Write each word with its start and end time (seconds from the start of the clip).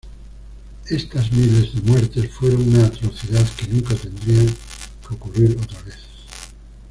Estas 0.89 1.31
miles 1.31 1.75
de 1.75 1.81
muertes 1.81 2.31
fueron 2.31 2.67
una 2.69 2.87
atrocidad 2.87 3.47
que 3.55 3.67
nunca 3.67 3.93
tendrían 3.93 4.47
que 4.47 5.13
ocurrir 5.13 5.55
otra 5.61 5.79
vez. 5.83 5.97